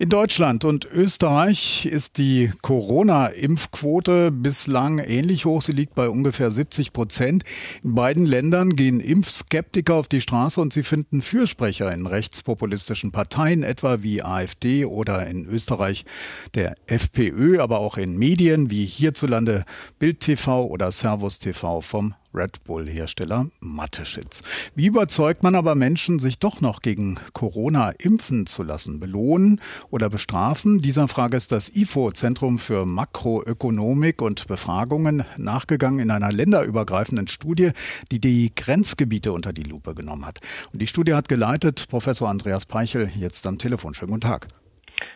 [0.00, 5.60] In Deutschland und Österreich ist die Corona-Impfquote bislang ähnlich hoch.
[5.60, 7.44] Sie liegt bei ungefähr 70 Prozent.
[7.82, 13.62] In beiden Ländern gehen Impfskeptiker auf die Straße und sie finden Fürsprecher in rechtspopulistischen Parteien,
[13.62, 16.06] etwa wie AfD oder in Österreich
[16.54, 19.64] der FPÖ, aber auch in Medien wie hierzulande
[19.98, 24.42] Bild TV oder Servus TV vom Red Bull-Hersteller Mateschitz.
[24.74, 29.00] Wie überzeugt man aber Menschen, sich doch noch gegen Corona impfen zu lassen?
[29.00, 29.60] Belohnen
[29.90, 30.80] oder bestrafen?
[30.80, 37.70] Dieser Frage ist das IFO, Zentrum für Makroökonomik und Befragungen, nachgegangen in einer länderübergreifenden Studie,
[38.12, 40.38] die die Grenzgebiete unter die Lupe genommen hat.
[40.72, 43.94] Und die Studie hat geleitet Professor Andreas Peichel, jetzt am Telefon.
[43.94, 44.46] Schönen guten Tag.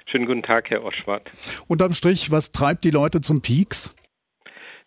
[0.07, 1.31] Schönen guten Tag, Herr Oschwart.
[1.67, 3.91] Unterm Strich, was treibt die Leute zum Peaks?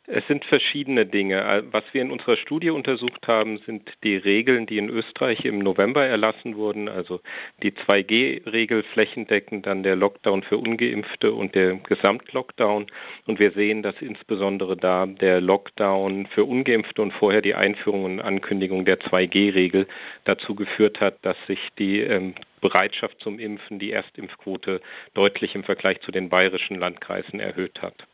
[0.10, 1.42] Es sind verschiedene Dinge.
[1.42, 5.60] Äh, was wir in unserer Studie untersucht haben, sind die Regeln, die in Österreich im
[5.60, 7.20] November erlassen wurden, also
[7.62, 12.88] die 2G-Regel flächendeckend, dann der Lockdown für ungeimpfte und der Gesamtlockdown.
[13.26, 18.22] Und wir sehen, dass insbesondere da der Lockdown für ungeimpfte und vorher die Einführung und
[18.22, 19.88] Ankündigung der 2G-Regel
[20.24, 24.80] dazu geführt hat, dass sich die ähm, Bereitschaft zum Impfen, die Erstimpfquote
[25.16, 28.08] deutlich im Vergleich zu den bayerischen Landkreisen erhöht hat.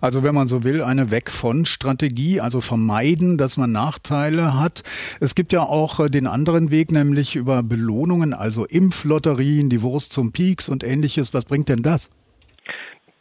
[0.00, 4.82] Also wenn man so will, eine Weg von Strategie, also vermeiden, dass man Nachteile hat.
[5.20, 10.12] Es gibt ja auch äh, den anderen Weg, nämlich über Belohnungen, also Impflotterien, die Wurst
[10.12, 11.34] zum Peaks und ähnliches.
[11.34, 12.10] Was bringt denn das?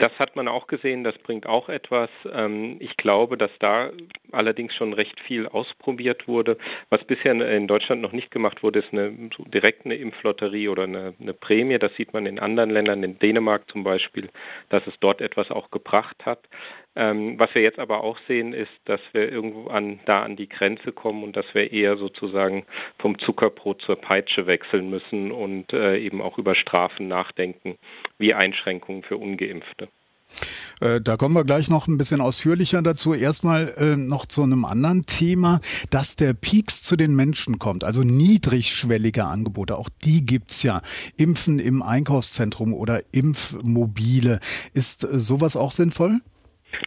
[0.04, 2.10] Das hat man auch gesehen, das bringt auch etwas.
[2.30, 3.90] Ähm, ich glaube, dass da
[4.34, 6.58] allerdings schon recht viel ausprobiert wurde.
[6.90, 9.14] Was bisher in Deutschland noch nicht gemacht wurde, ist eine
[9.54, 11.80] direkt eine Impflotterie oder eine, eine Prämie.
[11.80, 14.28] Das sieht man in anderen Ländern, in Dänemark zum Beispiel,
[14.68, 16.40] dass es dort etwas auch gebracht hat.
[16.96, 20.48] Ähm, was wir jetzt aber auch sehen, ist, dass wir irgendwo an, da an die
[20.48, 22.66] Grenze kommen und dass wir eher sozusagen
[23.00, 27.78] vom Zuckerbrot zur Peitsche wechseln müssen und äh, eben auch über Strafen nachdenken,
[28.20, 29.88] wie Einschränkungen für Ungeimpfte.
[30.82, 33.14] Äh, da kommen wir gleich noch ein bisschen ausführlicher dazu.
[33.14, 38.02] Erstmal äh, noch zu einem anderen Thema, dass der Peaks zu den Menschen kommt, also
[38.04, 40.82] niedrigschwellige Angebote, auch die gibt's ja.
[41.18, 44.40] Impfen im Einkaufszentrum oder Impfmobile.
[44.74, 46.20] Ist äh, sowas auch sinnvoll?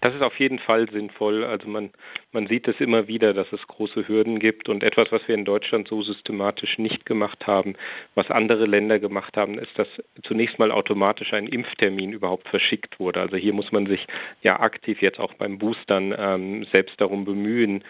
[0.01, 1.45] Das ist auf jeden Fall sinnvoll.
[1.45, 1.91] Also man,
[2.37, 4.69] man sieht es immer wieder, dass es große Hürden gibt.
[4.69, 7.77] Und etwas, was wir in Deutschland so systematisch nicht gemacht haben,
[8.15, 9.89] was andere Länder gemacht haben, ist, dass
[10.23, 13.21] zunächst mal automatisch ein Impftermin überhaupt verschickt wurde.
[13.21, 14.07] Also hier muss man sich
[14.43, 17.83] ja aktiv jetzt auch beim Boostern ähm, selbst darum bemühen,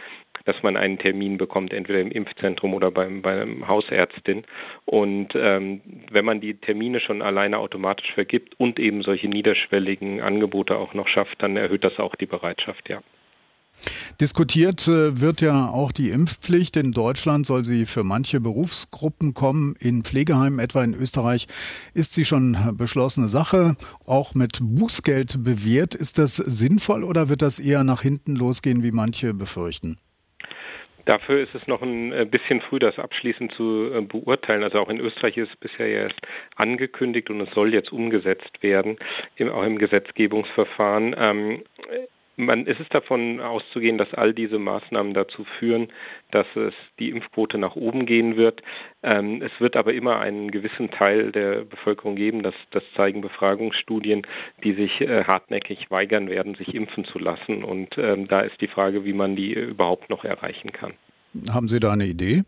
[0.45, 4.45] dass man einen Termin bekommt, entweder im Impfzentrum oder beim, beim Hausärztin.
[4.85, 5.81] Und ähm,
[6.13, 11.09] wenn man die Termine schon alleine automatisch vergibt und eben solche niederschwelligen Angebote auch noch
[11.09, 13.03] schafft, dann erhöht das auch die Bereitschaft, ja.
[14.21, 16.77] Diskutiert äh, wird ja auch die Impfpflicht.
[16.77, 19.75] In Deutschland soll sie für manche Berufsgruppen kommen.
[19.79, 21.49] In Pflegeheimen, etwa in Österreich,
[21.93, 23.77] ist sie schon beschlossene Sache,
[24.07, 25.95] auch mit Bußgeld bewährt.
[25.95, 29.99] Ist das sinnvoll oder wird das eher nach hinten losgehen, wie manche befürchten?
[31.07, 34.65] Dafür ist es noch ein äh, bisschen früh, das abschließend zu äh, beurteilen.
[34.65, 36.19] Also auch in Österreich ist es bisher erst
[36.57, 38.99] angekündigt und es soll jetzt umgesetzt werden,
[39.53, 41.63] auch im Gesetzgebungsverfahren.
[42.39, 45.89] Man, es ist davon auszugehen, dass all diese Maßnahmen dazu führen,
[46.33, 48.63] dass es die Impfquote nach oben gehen wird.
[49.03, 54.27] Ähm, es wird aber immer einen gewissen Teil der Bevölkerung geben, das, das zeigen Befragungsstudien,
[54.63, 57.65] die sich äh, hartnäckig weigern werden, sich impfen zu lassen.
[57.65, 60.93] Und ähm, da ist die Frage, wie man die überhaupt noch erreichen kann.
[61.51, 62.43] Haben Sie da eine Idee?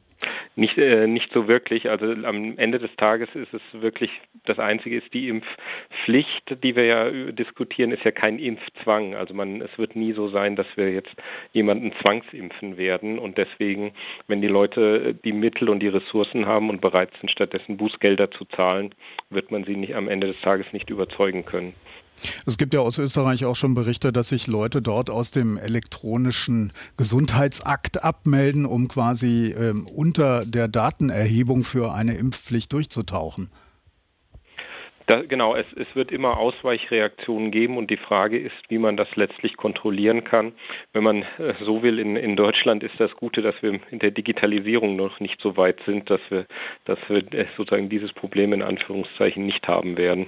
[0.58, 1.88] Nicht, äh, nicht so wirklich.
[1.88, 4.10] Also am Ende des Tages ist es wirklich,
[4.44, 9.14] das Einzige ist die Impfpflicht, die wir ja diskutieren, ist ja kein Impfzwang.
[9.14, 11.14] Also man, es wird nie so sein, dass wir jetzt
[11.52, 13.92] jemanden zwangsimpfen werden und deswegen,
[14.26, 18.44] wenn die Leute die Mittel und die Ressourcen haben und bereit sind, stattdessen Bußgelder zu
[18.46, 18.92] zahlen,
[19.30, 21.72] wird man sie nicht am Ende des Tages nicht überzeugen können.
[22.46, 26.72] Es gibt ja aus Österreich auch schon Berichte, dass sich Leute dort aus dem elektronischen
[26.96, 33.50] Gesundheitsakt abmelden, um quasi ähm, unter der Datenerhebung für eine Impfpflicht durchzutauchen.
[35.08, 39.08] Da, genau, es, es wird immer Ausweichreaktionen geben und die Frage ist, wie man das
[39.16, 40.52] letztlich kontrollieren kann.
[40.92, 44.10] Wenn man äh, so will, in, in Deutschland ist das Gute, dass wir in der
[44.10, 46.44] Digitalisierung noch nicht so weit sind, dass wir,
[46.84, 50.26] dass wir äh, sozusagen dieses Problem in Anführungszeichen nicht haben werden.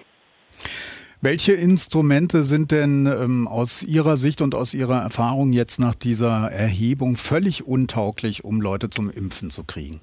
[1.22, 6.50] Welche Instrumente sind denn ähm, aus Ihrer Sicht und aus Ihrer Erfahrung jetzt nach dieser
[6.50, 10.00] Erhebung völlig untauglich, um Leute zum Impfen zu kriegen?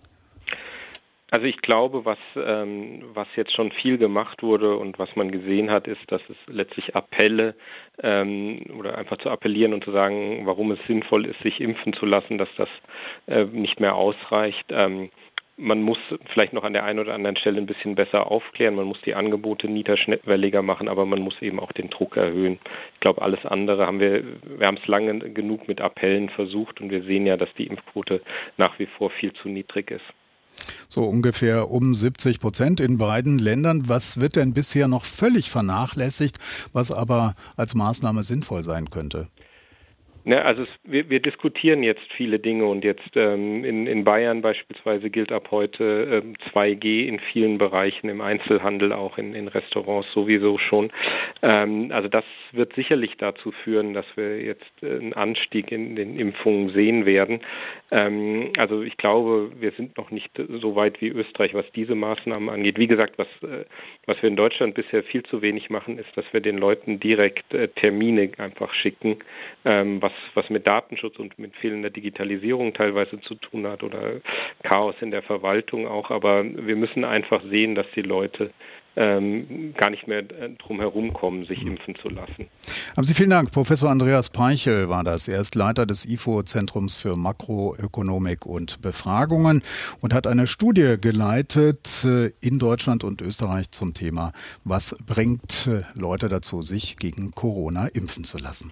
[1.31, 5.71] Also ich glaube, was, ähm, was jetzt schon viel gemacht wurde und was man gesehen
[5.71, 7.55] hat, ist, dass es letztlich Appelle
[8.01, 12.05] ähm, oder einfach zu appellieren und zu sagen, warum es sinnvoll ist, sich impfen zu
[12.05, 12.69] lassen, dass das
[13.25, 14.67] äh, nicht mehr ausreicht.
[14.69, 15.09] Ähm,
[15.57, 15.97] man muss
[16.31, 19.15] vielleicht noch an der einen oder anderen Stelle ein bisschen besser aufklären, man muss die
[19.15, 22.59] Angebote niederschwelliger machen, aber man muss eben auch den Druck erhöhen.
[22.93, 24.23] Ich glaube, alles andere haben wir,
[24.57, 28.21] wir haben es lange genug mit Appellen versucht und wir sehen ja, dass die Impfquote
[28.57, 30.05] nach wie vor viel zu niedrig ist.
[30.87, 33.83] So ungefähr um 70 Prozent in beiden Ländern.
[33.87, 36.37] Was wird denn bisher noch völlig vernachlässigt,
[36.73, 39.27] was aber als Maßnahme sinnvoll sein könnte?
[40.27, 44.41] Ne, also es, wir, wir, diskutieren jetzt viele Dinge und jetzt ähm, in, in, Bayern
[44.41, 50.11] beispielsweise gilt ab heute ähm, 2G in vielen Bereichen, im Einzelhandel, auch in, in Restaurants
[50.11, 50.91] sowieso schon.
[51.41, 56.19] Ähm, also das wird sicherlich dazu führen, dass wir jetzt äh, einen Anstieg in den
[56.19, 57.39] Impfungen sehen werden.
[57.91, 62.49] Ähm, also ich glaube, wir sind noch nicht so weit wie Österreich, was diese Maßnahmen
[62.49, 62.77] angeht.
[62.77, 63.63] Wie gesagt, was, äh,
[64.05, 67.53] was wir in Deutschland bisher viel zu wenig machen, ist, dass wir den Leuten direkt
[67.53, 69.19] äh, Termine einfach schicken,
[69.63, 74.21] ähm, was was mit Datenschutz und mit fehlender Digitalisierung teilweise zu tun hat oder
[74.63, 76.09] Chaos in der Verwaltung auch.
[76.09, 78.51] Aber wir müssen einfach sehen, dass die Leute
[78.97, 81.73] ähm, gar nicht mehr äh, drum herum kommen, sich mhm.
[81.73, 82.47] impfen zu lassen.
[82.97, 83.51] Haben Sie vielen Dank.
[83.51, 85.27] Professor Andreas Peichel war das.
[85.27, 89.61] Er ist Leiter des IFO-Zentrums für Makroökonomik und Befragungen
[90.01, 94.31] und hat eine Studie geleitet äh, in Deutschland und Österreich zum Thema,
[94.63, 98.71] was bringt äh, Leute dazu, sich gegen Corona impfen zu lassen.